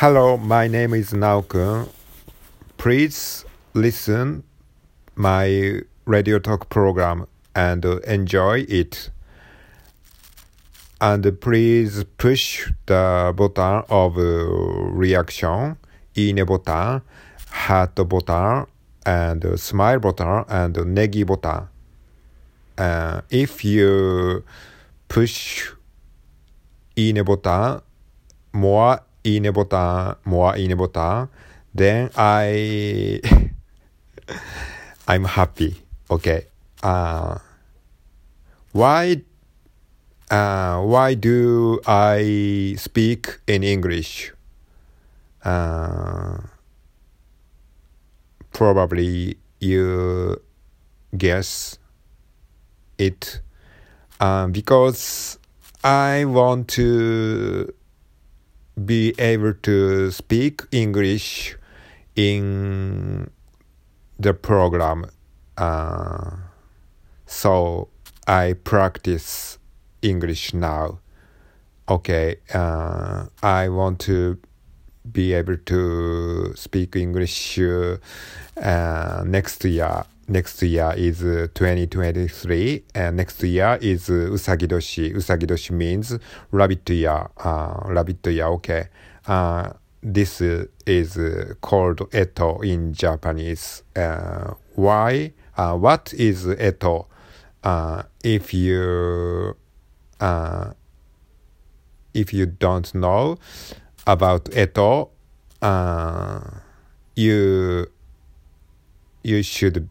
[0.00, 1.88] Hello, my name is Naokun.
[2.76, 4.44] Please listen
[5.14, 9.08] my radio talk program and enjoy it.
[11.00, 15.78] And please push the button of reaction,
[16.14, 17.00] in button,
[17.48, 18.66] heart button,
[19.06, 21.68] and smile button and negi button.
[22.76, 24.44] Uh, if you
[25.08, 25.70] push
[26.96, 27.80] in button
[28.52, 31.29] more いいねボタン more いいねボタン
[31.75, 33.21] then I
[35.07, 36.47] I'm happy okay
[36.81, 37.37] uh,
[38.73, 39.21] why
[40.29, 44.33] uh, why do I speak in English
[45.43, 46.37] uh,
[48.53, 50.41] probably you
[51.17, 51.77] guess
[52.97, 53.41] it
[54.19, 55.37] um, because
[55.83, 57.73] I want to
[58.84, 61.56] be able to speak English
[62.14, 63.30] in
[64.18, 65.06] the program.
[65.56, 66.36] Uh,
[67.26, 67.88] so
[68.26, 69.58] I practice
[70.02, 70.98] English now.
[71.88, 74.38] Okay, uh, I want to
[75.10, 80.04] be able to speak English uh, next year.
[80.28, 85.14] Next year is 2023 and next year is Usagidoshi.
[85.14, 86.18] Usagidoshi means
[86.50, 87.28] rabbit year.
[87.36, 88.88] Uh, rabbit year, okay.
[89.26, 89.70] Uh,
[90.02, 91.18] this is
[91.60, 93.84] called Eto in Japanese.
[93.94, 95.32] Uh, why?
[95.56, 97.06] Uh, what is Eto?
[97.62, 99.56] Uh, if you
[100.20, 100.72] uh,
[102.14, 103.38] if you don't know
[104.06, 105.10] about Eto,
[105.62, 106.40] uh,
[107.14, 107.86] you
[109.22, 109.88] you should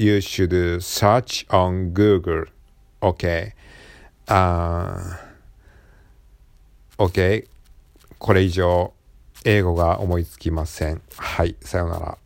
[0.00, 2.46] you should search on Google.
[3.02, 3.52] Okay.
[4.26, 5.18] Uh,
[6.98, 7.46] OK。
[8.18, 8.92] これ以上
[9.44, 11.02] 英語が思いつきません。
[11.16, 12.18] はい、さようなら。